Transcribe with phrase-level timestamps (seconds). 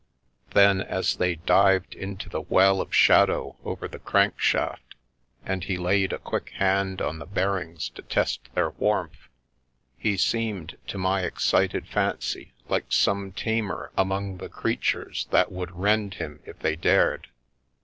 [0.55, 4.95] Then, as they dived into the well of shadow over the crank shaft,
[5.45, 9.27] and he laid a quick hand on the bear ings to test their warmth,
[9.99, 16.15] he seemed to my excited fancy like some tamer among the creatures that would rend
[16.15, 17.27] him if they dared.